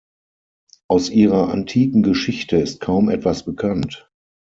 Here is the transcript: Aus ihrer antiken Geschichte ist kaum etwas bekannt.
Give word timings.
Aus 0.87 1.11
ihrer 1.11 1.49
antiken 1.49 2.01
Geschichte 2.01 2.57
ist 2.57 2.79
kaum 2.79 3.07
etwas 3.11 3.45
bekannt. 3.45 4.09